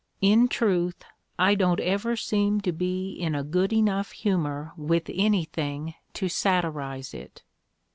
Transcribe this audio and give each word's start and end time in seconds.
In 0.21 0.47
truth, 0.47 1.05
I 1.37 1.53
don't 1.53 1.79
ever 1.79 2.15
seem 2.15 2.59
to 2.61 2.71
be 2.71 3.11
in 3.11 3.35
a 3.35 3.43
good 3.43 3.71
enough 3.71 4.13
humor 4.13 4.71
with 4.75 5.11
anything 5.13 5.93
to 6.13 6.27
satirize 6.27 7.13
it. 7.13 7.43